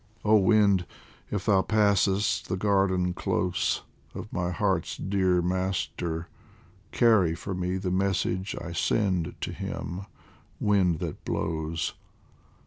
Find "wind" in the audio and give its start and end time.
0.37-0.87, 10.59-10.97